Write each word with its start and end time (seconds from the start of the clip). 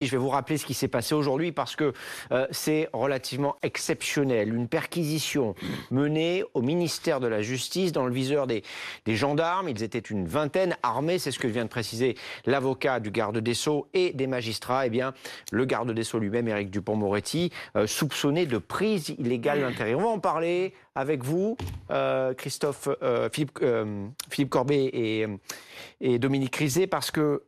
Je 0.00 0.12
vais 0.12 0.16
vous 0.16 0.28
rappeler 0.28 0.58
ce 0.58 0.64
qui 0.64 0.74
s'est 0.74 0.86
passé 0.86 1.16
aujourd'hui 1.16 1.50
parce 1.50 1.74
que 1.74 1.92
euh, 2.30 2.46
c'est 2.52 2.88
relativement 2.92 3.56
exceptionnel. 3.64 4.54
Une 4.54 4.68
perquisition 4.68 5.56
menée 5.90 6.44
au 6.54 6.62
ministère 6.62 7.18
de 7.18 7.26
la 7.26 7.42
Justice 7.42 7.90
dans 7.90 8.06
le 8.06 8.12
viseur 8.12 8.46
des, 8.46 8.62
gendarmes. 9.08 9.68
Ils 9.68 9.82
étaient 9.82 9.98
une 9.98 10.24
vingtaine 10.24 10.76
armés, 10.84 11.18
c'est 11.18 11.32
ce 11.32 11.40
que 11.40 11.48
vient 11.48 11.64
de 11.64 11.68
préciser 11.68 12.14
l'avocat 12.46 13.00
du 13.00 13.10
garde 13.10 13.38
des 13.38 13.54
Sceaux 13.54 13.88
et 13.92 14.12
des 14.12 14.28
magistrats. 14.28 14.86
Eh 14.86 14.90
bien, 14.90 15.14
le 15.50 15.64
garde 15.64 15.90
des 15.90 16.04
Sceaux 16.04 16.20
lui-même, 16.20 16.46
Éric 16.46 16.70
Dupont-Moretti, 16.70 17.50
euh, 17.74 17.88
soupçonné 17.88 18.46
de 18.46 18.58
prise 18.58 19.08
illégale 19.18 19.62
d'intérêt. 19.62 19.96
On 19.96 20.02
va 20.02 20.08
en 20.10 20.20
parler 20.20 20.74
avec 20.94 21.24
vous, 21.24 21.56
euh, 21.90 22.34
Christophe, 22.34 22.88
Philippe, 23.32 23.58
Philippe, 24.30 24.50
Corbet 24.50 24.90
et, 24.92 25.26
et 26.00 26.20
Dominique 26.20 26.54
Rizet, 26.54 26.86
parce 26.86 27.10
que 27.10 27.42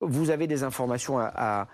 vous 0.00 0.30
avez 0.30 0.46
des 0.46 0.62
informations 0.62 1.18
à, 1.18 1.68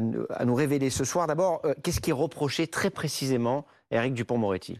nous 0.00 0.54
révéler 0.54 0.90
ce 0.90 1.04
soir. 1.04 1.26
D'abord, 1.26 1.60
euh, 1.64 1.74
qu'est-ce 1.82 2.00
qui 2.00 2.10
est 2.10 2.14
reproché 2.14 2.66
très 2.66 2.90
précisément 2.90 3.66
à 3.90 3.96
Eric 3.96 4.14
Dupont-Moretti 4.14 4.78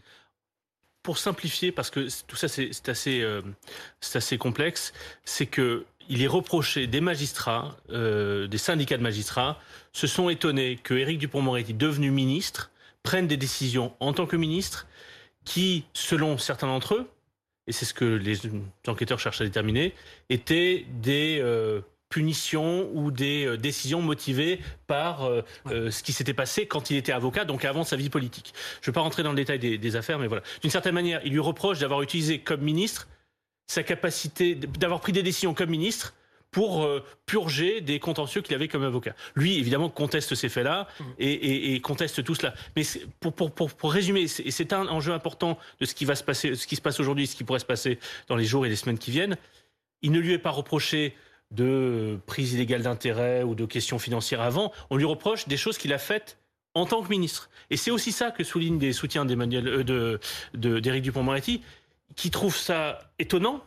Pour 1.03 1.17
simplifier, 1.17 1.71
parce 1.71 1.89
que 1.89 2.07
tout 2.25 2.35
ça 2.35 2.47
c'est 2.47 2.89
assez, 2.89 3.21
euh, 3.21 3.41
assez 4.13 4.37
complexe, 4.37 4.93
c'est 5.23 5.45
que 5.45 5.85
il 6.07 6.21
est 6.21 6.27
reproché 6.27 6.85
des 6.85 7.01
magistrats, 7.01 7.75
euh, 7.89 8.45
des 8.45 8.59
syndicats 8.59 8.97
de 8.97 9.01
magistrats, 9.01 9.59
se 9.91 10.05
sont 10.05 10.29
étonnés 10.29 10.77
que 10.83 10.93
Éric 10.93 11.17
Dupont-Moretti, 11.17 11.73
devenu 11.73 12.11
ministre, 12.11 12.69
prenne 13.01 13.25
des 13.25 13.37
décisions 13.37 13.95
en 13.99 14.13
tant 14.13 14.27
que 14.27 14.35
ministre 14.35 14.85
qui, 15.45 15.85
selon 15.93 16.37
certains 16.37 16.67
d'entre 16.67 16.93
eux, 16.93 17.09
et 17.65 17.71
c'est 17.71 17.85
ce 17.85 17.95
que 17.95 18.05
les 18.05 18.37
enquêteurs 18.85 19.19
cherchent 19.19 19.41
à 19.41 19.45
déterminer, 19.45 19.95
étaient 20.29 20.85
des 21.01 21.41
punitions 22.09 22.89
ou 22.93 23.11
des 23.11 23.45
euh, 23.45 23.57
décisions 23.57 24.01
motivées 24.01 24.59
par 24.87 25.23
euh, 25.23 25.41
euh, 25.67 25.91
ce 25.91 26.03
qui 26.03 26.13
s'était 26.13 26.33
passé 26.33 26.67
quand 26.67 26.89
il 26.89 26.97
était 26.97 27.11
avocat, 27.11 27.45
donc 27.45 27.65
avant 27.65 27.83
sa 27.83 27.95
vie 27.95 28.09
politique. 28.09 28.53
Je 28.81 28.89
ne 28.89 28.91
vais 28.91 28.95
pas 28.95 29.01
rentrer 29.01 29.23
dans 29.23 29.31
le 29.31 29.35
détail 29.35 29.59
des, 29.59 29.95
affaires, 29.95 30.19
mais 30.19 30.27
voilà. 30.27 30.43
D'une 30.61 30.71
certaine 30.71 30.93
manière, 30.93 31.21
il 31.25 31.31
lui 31.31 31.39
reproche 31.39 31.79
d'avoir 31.79 32.01
utilisé 32.01 32.39
comme 32.39 32.61
ministre 32.61 33.07
sa 33.67 33.83
capacité, 33.83 34.55
d'avoir 34.55 34.99
pris 34.99 35.11
des 35.11 35.23
décisions 35.23 35.53
comme 35.53 35.69
ministre 35.69 36.13
pour 36.51 36.87
purger 37.25 37.81
des 37.81 37.99
contentieux 37.99 38.41
qu'il 38.41 38.55
avait 38.55 38.67
comme 38.67 38.83
avocat. 38.83 39.13
Lui, 39.35 39.57
évidemment, 39.57 39.89
conteste 39.89 40.35
ces 40.35 40.47
faits-là 40.47 40.87
mmh. 40.99 41.03
et, 41.19 41.81
conteste 41.81 42.23
tout 42.23 42.35
cela. 42.35 42.53
Mais 42.75 42.83
pour, 43.19 43.33
pour, 43.33 43.51
pour, 43.51 43.73
pour 43.73 43.91
résumer, 43.91 44.21
et 44.21 44.51
c'est 44.51 44.71
un 44.71 44.87
enjeu 44.87 45.11
important 45.11 45.57
de 45.79 45.85
ce 45.85 45.93
qui 45.93 46.05
va 46.05 46.15
se 46.15 46.23
passer, 46.23 46.55
ce 46.55 46.65
qui 46.67 46.75
se 46.77 46.81
passe 46.81 46.99
aujourd'hui, 46.99 47.27
ce 47.27 47.35
qui 47.35 47.43
pourrait 47.43 47.59
se 47.59 47.65
passer 47.65 47.99
dans 48.27 48.35
les 48.35 48.45
jours 48.45 48.65
et 48.65 48.69
les 48.69 48.75
semaines 48.77 48.99
qui 48.99 49.11
viennent. 49.11 49.37
Il 50.01 50.11
ne 50.11 50.19
lui 50.19 50.33
est 50.33 50.39
pas 50.39 50.51
reproché 50.51 51.15
de 51.51 52.19
prise 52.25 52.53
illégale 52.53 52.83
d'intérêt 52.83 53.43
ou 53.43 53.55
de 53.55 53.65
questions 53.65 53.99
financières 53.99 54.41
avant. 54.41 54.71
On 54.89 54.97
lui 54.97 55.05
reproche 55.05 55.47
des 55.47 55.57
choses 55.57 55.77
qu'il 55.77 55.93
a 55.93 55.97
faites 55.97 56.37
en 56.73 56.85
tant 56.85 57.01
que 57.01 57.09
ministre. 57.09 57.49
Et 57.69 57.77
c'est 57.77 57.91
aussi 57.91 58.11
ça 58.11 58.31
que 58.31 58.43
soulignent 58.43 58.77
des 58.77 58.93
soutiens 58.93 59.25
d'Emmanuel, 59.25 59.67
euh, 59.67 60.19
de, 60.53 60.79
d'Éric 60.79 61.03
Dupont-Moretti, 61.03 61.61
qui 62.15 62.31
trouve 62.31 62.55
ça 62.55 62.99
étonnant 63.19 63.63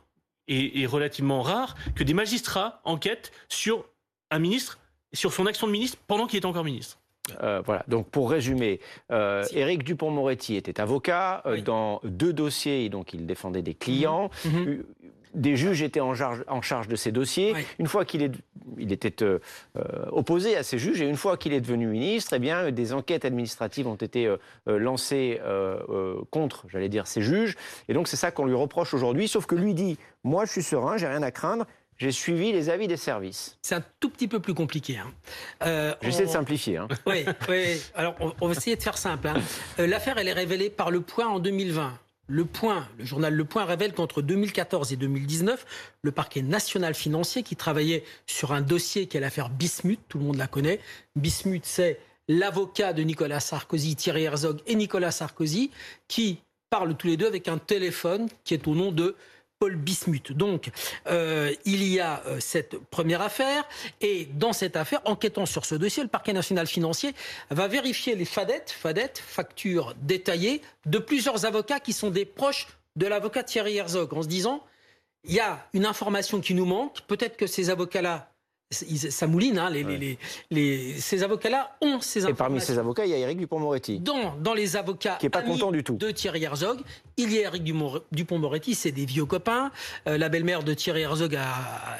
et, 0.49 0.87
relativement 0.87 1.43
rare 1.43 1.75
que 1.95 2.05
des 2.05 2.15
magistrats 2.15 2.81
enquêtent 2.85 3.33
sur 3.49 3.85
un 4.31 4.39
ministre, 4.39 4.79
sur 5.13 5.33
son 5.33 5.47
action 5.47 5.67
de 5.67 5.73
ministre 5.73 5.99
pendant 6.07 6.27
qu'il 6.27 6.39
est 6.39 6.47
encore 6.47 6.65
ministre. 6.65 6.99
Euh, 7.43 7.61
voilà. 7.65 7.85
Donc 7.89 8.09
pour 8.09 8.31
résumer, 8.31 8.81
euh, 9.13 9.45
Éric 9.53 9.85
Dupont-Moretti 9.85 10.57
était 10.57 10.81
avocat 10.81 11.43
euh, 11.45 11.61
dans 11.61 12.01
deux 12.05 12.33
dossiers, 12.33 12.89
donc 12.89 13.13
il 13.13 13.27
défendait 13.27 13.61
des 13.61 13.75
clients. 13.75 14.31
Mhm. 14.47 14.61
Mhm 14.61 14.85
des 15.35 15.57
juges 15.57 15.83
étaient 15.83 16.01
en 16.01 16.15
charge, 16.15 16.45
en 16.49 16.63
charge 16.63 16.89
de 16.89 16.97
ces 16.97 17.13
dossiers. 17.13 17.55
Une 17.79 17.87
fois 17.87 18.05
qu'il 18.05 18.23
est, 18.23 18.33
il 18.79 18.93
était 18.93 19.23
euh, 19.23 19.39
euh, 19.77 20.07
opposé 20.11 20.57
à 20.57 20.63
ces 20.63 20.79
juges, 20.79 21.01
et 21.01 21.09
une 21.09 21.17
fois 21.17 21.37
qu'il 21.37 21.53
est 21.53 21.61
devenu 21.61 21.87
ministre, 21.87 22.33
eh 22.35 22.39
bien, 22.39 22.71
des 22.71 22.93
enquêtes 22.93 23.25
administratives 23.25 23.87
ont 23.87 23.95
été 23.95 24.27
euh, 24.27 24.39
lancées 24.67 25.41
contre, 26.31 26.67
j'allais 26.69 26.89
dire, 26.89 27.07
ces 27.07 27.23
juges. 27.23 27.57
Et 27.89 27.95
donc, 27.95 28.09
c'est 28.09 28.17
ça 28.17 28.31
qu'on 28.31 28.47
lui 28.47 28.55
reproche 28.55 28.95
aujourd'hui. 28.95 29.29
Sauf 29.29 29.47
que 29.47 29.55
lui 29.55 29.75
dit, 29.75 29.99
moi, 30.25 30.45
je 30.45 30.53
suis 30.53 30.63
serein, 30.63 30.97
j'ai 30.97 31.07
rien 31.07 31.23
à 31.23 31.31
craindre. 31.31 31.67
J'ai 31.97 32.13
suivi 32.13 32.53
les 32.53 32.71
avis 32.71 32.87
des 32.87 32.97
services. 32.97 33.59
C'est 33.61 33.75
un 33.75 33.83
tout 33.99 34.09
petit 34.09 34.29
peu 34.29 34.39
plus 34.39 34.55
compliqué. 34.55 34.99
Hein. 34.99 35.97
J'essaie 36.01 36.27
de 36.27 36.31
simplifier. 36.31 36.77
Hein. 36.77 36.87
Oui, 37.07 37.25
oui, 37.49 37.83
alors 37.95 38.15
on, 38.41 38.47
va 38.47 38.53
essayer 38.53 38.77
de 38.77 38.83
faire 38.83 38.97
simple. 38.97 39.27
Hein. 39.27 39.35
L'affaire, 39.79 40.17
elle 40.19 40.29
est 40.29 40.33
révélée 40.33 40.71
par 40.71 40.93
le 40.93 41.01
point 41.01 41.27
en 41.27 41.41
2020. 41.41 41.99
Le 42.31 42.45
Point, 42.45 42.87
le 42.99 43.07
journal 43.07 43.35
Le 43.35 43.45
Point 43.47 43.65
révèle 43.65 43.95
qu'entre 43.95 44.21
2014 44.21 44.93
et 44.93 44.97
2019, 44.97 45.65
le 46.03 46.13
parquet 46.13 46.43
national 46.43 46.95
financier 46.95 47.43
qui 47.43 47.57
travaillait 47.57 48.05
sur 48.27 48.53
un 48.53 48.61
dossier 48.61 49.07
qui 49.07 49.17
est 49.17 49.21
l'affaire 49.21 49.49
Bismuth, 49.49 50.01
tout 50.11 50.19
le 50.19 50.25
monde 50.25 50.37
la 50.37 50.47
connaît. 50.47 50.79
Bismuth, 51.17 51.65
c'est 51.65 51.99
l'avocat 52.29 52.93
de 52.93 53.03
Nicolas 53.03 53.41
Sarkozy, 53.41 53.97
Thierry 53.97 54.25
Herzog 54.25 54.61
et 54.67 54.75
Nicolas 54.75 55.11
Sarkozy, 55.11 55.71
qui 56.07 56.41
parlent 56.69 56.95
tous 56.99 57.07
les 57.07 57.17
deux 57.17 57.27
avec 57.27 57.49
un 57.49 57.57
téléphone 57.57 58.29
qui 58.45 58.53
est 58.53 58.69
au 58.69 58.75
nom 58.75 58.93
de 58.93 59.17
Paul 59.59 59.75
Bismuth. 59.75 60.33
Donc, 60.33 60.71
euh, 61.09 61.53
il 61.65 61.83
y 61.83 61.99
a 61.99 62.23
euh, 62.27 62.39
cette 62.39 62.79
première 62.79 63.23
affaire, 63.23 63.65
et 64.01 64.27
dans 64.27 64.53
cette 64.53 64.77
affaire, 64.77 65.01
enquêtant 65.05 65.47
sur 65.47 65.65
ce 65.65 65.75
dossier, 65.75 66.03
le 66.03 66.09
parquet 66.09 66.33
national 66.33 66.67
financier 66.67 67.13
va 67.51 67.67
vérifier 67.67 68.15
les 68.15 68.25
fadettes, 68.25 68.71
fadettes, 68.71 69.19
factures 69.19 69.95
détaillées, 70.03 70.63
de 70.87 70.99
plusieurs 70.99 71.45
avocats 71.45 71.81
qui 71.81 71.93
sont 71.93 72.11
des 72.11 72.25
proches 72.25 72.69
de 72.95 73.07
l'avocat 73.07 73.43
Thierry 73.43 73.77
Herzog, 73.77 74.15
en 74.15 74.23
se 74.23 74.29
disant, 74.29 74.65
il 75.25 75.35
y 75.35 75.41
a 75.41 75.67
une 75.73 75.87
information 75.87 76.41
qui 76.41 76.55
nous 76.55 76.65
manque, 76.65 77.01
peut-être 77.03 77.37
que 77.37 77.49
ces 77.49 77.71
avocats-là 77.71 78.31
ça 78.71 79.27
mouline, 79.27 79.59
hein, 79.59 79.73
ces 80.99 81.23
avocats-là 81.23 81.77
ont 81.81 82.01
ces 82.01 82.21
informations. 82.21 82.29
Et 82.29 82.35
parmi 82.35 82.61
ces 82.61 82.79
avocats, 82.79 83.07
il 83.07 83.11
y 83.11 83.15
a 83.15 83.19
Éric 83.19 83.39
Dupont-Moretti. 83.39 84.01
Dans, 84.01 84.37
dans 84.37 84.53
les 84.53 84.77
avocats 84.77 85.17
qui 85.19 85.27
est 85.27 85.31
pas 85.31 85.41
content 85.41 85.73
du 85.73 85.83
tout. 85.83 85.95
de 85.95 86.11
Thierry 86.11 86.45
Herzog, 86.45 86.81
il 87.17 87.33
y 87.33 87.39
a 87.39 87.49
Éric 87.49 87.65
Dupont-Moretti, 88.13 88.75
c'est 88.75 88.93
des 88.93 89.07
vieux 89.07 89.25
copains. 89.25 89.71
Euh, 90.07 90.19
la 90.19 90.29
belle-mère 90.29 90.63
de 90.65 90.75
Thierry 90.75 91.03
Herzog 91.03 91.39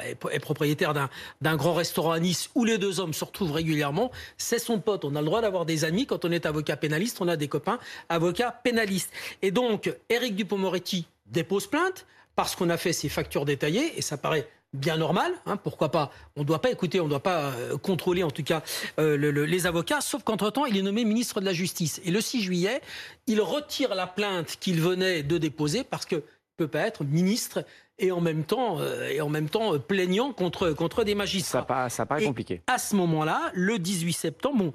est, 0.05 0.39
propriétaire 0.39 0.93
d'un 1.41 1.55
grand 1.55 1.73
restaurant 1.73 2.11
à 2.11 2.19
Nice 2.19 2.51
où 2.53 2.65
les 2.65 2.77
deux 2.77 2.99
hommes 2.99 3.13
se 3.13 3.25
retrouvent 3.25 3.51
régulièrement. 3.51 4.11
C'est 4.37 4.59
son 4.59 4.79
pote. 4.79 5.05
On 5.05 5.15
a 5.15 5.21
le 5.21 5.25
droit 5.25 5.41
d'avoir 5.41 5.65
des 5.65 5.85
amis. 5.85 6.05
Quand 6.05 6.23
on 6.23 6.31
est 6.31 6.45
avocat 6.45 6.77
pénaliste, 6.77 7.17
on 7.19 7.27
a 7.27 7.35
des 7.35 7.47
copains 7.47 7.79
avocats 8.09 8.51
pénalistes. 8.63 9.11
Et 9.41 9.49
donc, 9.49 9.91
Éric 10.09 10.35
Dupont-Moretti 10.35 11.07
dépose 11.25 11.65
plainte 11.65 12.05
parce 12.35 12.55
qu'on 12.55 12.69
a 12.69 12.77
fait 12.77 12.93
ses 12.93 13.09
factures 13.09 13.43
détaillées, 13.43 13.97
et 13.97 14.01
ça 14.01 14.17
paraît 14.17 14.47
bien 14.73 14.97
normal, 14.97 15.31
hein, 15.45 15.57
pourquoi 15.57 15.89
pas 15.89 16.11
On 16.35 16.41
ne 16.41 16.45
doit 16.45 16.61
pas 16.61 16.69
écouter, 16.69 16.99
on 16.99 17.05
ne 17.05 17.09
doit 17.09 17.23
pas 17.23 17.51
euh, 17.51 17.77
contrôler 17.77 18.23
en 18.23 18.31
tout 18.31 18.43
cas 18.43 18.61
euh, 18.99 19.17
les 19.17 19.67
avocats, 19.67 20.01
sauf 20.01 20.23
qu'entre-temps, 20.23 20.65
il 20.65 20.77
est 20.77 20.81
nommé 20.81 21.05
ministre 21.05 21.39
de 21.39 21.45
la 21.45 21.53
Justice. 21.53 22.01
Et 22.05 22.11
le 22.11 22.21
6 22.21 22.41
juillet, 22.41 22.81
il 23.27 23.41
retire 23.41 23.95
la 23.95 24.07
plainte 24.07 24.57
qu'il 24.59 24.81
venait 24.81 25.23
de 25.23 25.37
déposer 25.37 25.83
parce 25.83 26.05
que 26.05 26.23
peut 26.59 26.67
pas 26.67 26.81
être 26.81 27.03
ministre 27.03 27.63
et 27.99 28.11
en 28.11 28.21
même 28.21 28.43
temps, 28.43 28.79
euh, 28.79 29.09
et 29.09 29.21
en 29.21 29.29
même 29.29 29.49
temps 29.49 29.77
plaignant 29.79 30.31
contre, 30.31 30.71
contre 30.71 31.03
des 31.03 31.15
magistrats. 31.15 31.65
Ça, 31.67 31.89
ça 31.89 32.05
paraît 32.05 32.25
compliqué. 32.25 32.61
À 32.67 32.77
ce 32.77 32.95
moment-là, 32.95 33.51
le 33.53 33.79
18 33.79 34.13
septembre, 34.13 34.57
bon, 34.57 34.73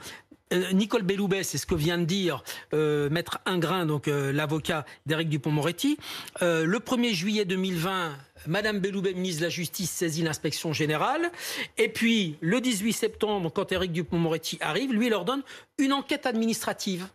Nicole 0.72 1.03
Belloubet, 1.03 1.43
c'est 1.43 1.59
ce 1.59 1.66
que 1.66 1.75
vient 1.75 1.99
de 1.99 2.05
dire 2.05 2.44
Maître 2.72 3.41
Ingrain, 3.47 3.87
donc 3.87 4.06
l'avocat 4.06 4.84
d'Éric 5.06 5.28
Dupont-Moretti. 5.28 5.99
le 6.41 6.78
1er 6.78 7.12
juillet 7.12 7.44
2020, 7.44 8.12
Madame 8.47 8.78
Belloubet, 8.78 9.15
ministre 9.15 9.41
de 9.41 9.47
la 9.47 9.50
Justice, 9.50 9.91
saisit 9.91 10.22
l'inspection 10.22 10.72
générale. 10.72 11.31
Et 11.78 11.88
puis, 11.88 12.37
le 12.41 12.60
18 12.60 12.93
septembre, 12.93 13.50
quand 13.53 13.72
Éric 13.72 13.93
Dupont-Moretti 13.93 14.59
arrive, 14.60 14.93
lui 14.93 15.09
leur 15.09 15.25
donne 15.25 15.43
une 15.78 15.93
enquête 15.93 16.27
administrative 16.27 17.09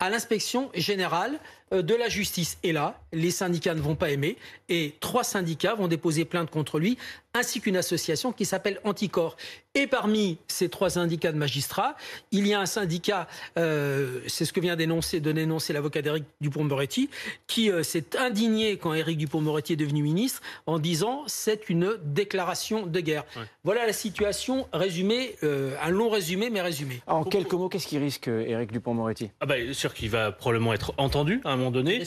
à 0.00 0.10
l'inspection 0.10 0.70
générale 0.74 1.40
euh, 1.67 1.67
de 1.72 1.94
la 1.94 2.08
justice. 2.08 2.58
Et 2.62 2.72
là, 2.72 3.00
les 3.12 3.30
syndicats 3.30 3.74
ne 3.74 3.80
vont 3.80 3.94
pas 3.94 4.10
aimer 4.10 4.36
et 4.68 4.94
trois 5.00 5.24
syndicats 5.24 5.74
vont 5.74 5.88
déposer 5.88 6.24
plainte 6.24 6.50
contre 6.50 6.78
lui, 6.78 6.98
ainsi 7.34 7.60
qu'une 7.60 7.76
association 7.76 8.32
qui 8.32 8.44
s'appelle 8.44 8.80
Anticor. 8.84 9.36
Et 9.74 9.86
parmi 9.86 10.38
ces 10.48 10.68
trois 10.68 10.90
syndicats 10.90 11.30
de 11.30 11.36
magistrats, 11.36 11.94
il 12.32 12.46
y 12.46 12.54
a 12.54 12.60
un 12.60 12.66
syndicat, 12.66 13.28
euh, 13.58 14.20
c'est 14.26 14.44
ce 14.44 14.52
que 14.52 14.60
vient 14.60 14.76
d'énoncer, 14.76 15.20
de 15.20 15.30
dénoncer 15.30 15.72
l'avocat 15.72 16.02
d'Éric 16.02 16.24
Dupont-Moretti, 16.40 17.10
qui 17.46 17.70
euh, 17.70 17.82
s'est 17.82 18.16
indigné 18.18 18.76
quand 18.76 18.92
Éric 18.94 19.18
Dupont-Moretti 19.18 19.74
est 19.74 19.76
devenu 19.76 20.02
ministre 20.02 20.42
en 20.66 20.78
disant 20.78 21.22
c'est 21.26 21.68
une 21.68 21.96
déclaration 22.02 22.86
de 22.86 23.00
guerre. 23.00 23.24
Voilà 23.62 23.86
la 23.86 23.92
situation 23.92 24.66
résumée, 24.72 25.36
un 25.42 25.90
long 25.90 26.08
résumé, 26.08 26.50
mais 26.50 26.60
résumé. 26.60 27.00
En 27.06 27.24
quelques 27.24 27.52
mots, 27.52 27.68
qu'est-ce 27.68 27.86
qu'il 27.86 27.98
risque, 27.98 28.28
Éric 28.28 28.72
Dupont-Moretti 28.72 29.30
ah 29.40 29.46
bah, 29.46 29.54
Sûr 29.72 29.94
qu'il 29.94 30.10
va 30.10 30.32
probablement 30.32 30.72
être 30.72 30.92
entendu. 30.96 31.40
Hein, 31.44 31.56
moment 31.58 31.70
donné. 31.70 32.02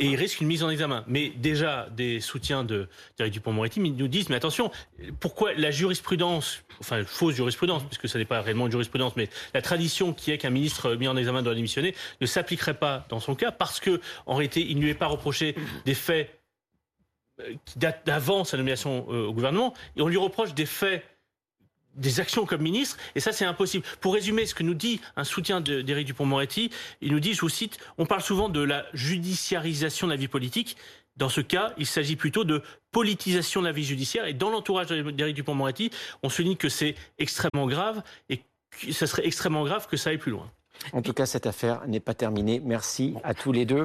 Et 0.00 0.06
il 0.06 0.16
risque 0.16 0.40
une 0.40 0.46
mise 0.46 0.62
en 0.62 0.70
examen. 0.70 1.04
Mais 1.06 1.30
déjà, 1.30 1.88
des 1.96 2.20
soutiens 2.20 2.64
de 2.64 2.88
Thierry 3.16 3.30
Dupont-Moretti 3.30 3.80
nous 3.80 4.08
disent, 4.08 4.28
mais 4.28 4.36
attention, 4.36 4.70
pourquoi 5.20 5.54
la 5.54 5.70
jurisprudence, 5.70 6.62
enfin 6.80 7.04
fausse 7.04 7.34
jurisprudence, 7.34 7.84
puisque 7.84 8.08
ce 8.08 8.18
n'est 8.18 8.24
pas 8.24 8.40
réellement 8.40 8.66
une 8.66 8.72
jurisprudence, 8.72 9.16
mais 9.16 9.28
la 9.54 9.62
tradition 9.62 10.12
qui 10.12 10.30
est 10.30 10.38
qu'un 10.38 10.50
ministre 10.50 10.94
mis 10.94 11.08
en 11.08 11.16
examen 11.16 11.42
doit 11.42 11.54
démissionner, 11.54 11.94
ne 12.20 12.26
s'appliquerait 12.26 12.78
pas 12.78 13.06
dans 13.08 13.20
son 13.20 13.34
cas, 13.34 13.52
parce 13.52 13.80
que 13.80 14.00
en 14.26 14.34
réalité, 14.34 14.66
il 14.68 14.76
ne 14.76 14.82
lui 14.82 14.90
est 14.90 14.94
pas 14.94 15.06
reproché 15.06 15.54
des 15.84 15.94
faits 15.94 16.40
euh, 17.40 17.54
qui 17.64 17.78
datent 17.78 18.06
d'avant 18.06 18.44
sa 18.44 18.56
nomination 18.56 19.06
euh, 19.10 19.26
au 19.26 19.32
gouvernement, 19.32 19.74
et 19.96 20.02
on 20.02 20.08
lui 20.08 20.16
reproche 20.16 20.54
des 20.54 20.66
faits 20.66 21.04
des 21.96 22.20
actions 22.20 22.46
comme 22.46 22.62
ministre, 22.62 22.96
et 23.14 23.20
ça 23.20 23.32
c'est 23.32 23.44
impossible. 23.44 23.84
Pour 24.00 24.14
résumer 24.14 24.46
ce 24.46 24.54
que 24.54 24.62
nous 24.62 24.74
dit 24.74 25.00
un 25.16 25.24
soutien 25.24 25.60
d'Éric 25.60 26.06
Dupont-Moretti, 26.06 26.70
il 27.00 27.12
nous 27.12 27.20
dit, 27.20 27.34
je 27.34 27.40
vous 27.40 27.48
cite, 27.48 27.78
on 27.98 28.06
parle 28.06 28.22
souvent 28.22 28.48
de 28.48 28.60
la 28.60 28.86
judiciarisation 28.92 30.06
de 30.06 30.12
la 30.12 30.16
vie 30.16 30.28
politique. 30.28 30.76
Dans 31.16 31.30
ce 31.30 31.40
cas, 31.40 31.72
il 31.78 31.86
s'agit 31.86 32.16
plutôt 32.16 32.44
de 32.44 32.62
politisation 32.92 33.62
de 33.62 33.66
la 33.66 33.72
vie 33.72 33.84
judiciaire. 33.84 34.26
Et 34.26 34.34
dans 34.34 34.50
l'entourage 34.50 34.88
d'Éric 34.88 35.34
Dupont-Moretti, 35.34 35.90
on 36.22 36.28
souligne 36.28 36.56
que 36.56 36.68
c'est 36.68 36.94
extrêmement 37.18 37.66
grave 37.66 38.02
et 38.28 38.42
que 38.70 38.92
ça 38.92 39.06
serait 39.06 39.26
extrêmement 39.26 39.64
grave 39.64 39.86
que 39.86 39.96
ça 39.96 40.10
aille 40.10 40.18
plus 40.18 40.32
loin. 40.32 40.50
En 40.92 41.02
tout 41.02 41.12
cas, 41.12 41.26
cette 41.26 41.46
affaire 41.46 41.86
n'est 41.86 42.00
pas 42.00 42.14
terminée. 42.14 42.60
Merci 42.62 43.14
à 43.24 43.34
tous 43.34 43.52
les 43.52 43.64
deux. 43.64 43.84